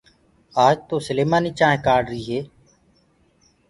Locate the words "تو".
0.89-0.95